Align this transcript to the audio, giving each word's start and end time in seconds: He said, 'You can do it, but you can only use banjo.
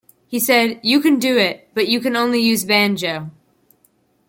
He 0.25 0.39
said, 0.39 0.79
'You 0.81 0.99
can 0.99 1.19
do 1.19 1.37
it, 1.37 1.69
but 1.75 1.87
you 1.87 1.99
can 2.01 2.15
only 2.15 2.39
use 2.39 2.65
banjo. 2.65 3.29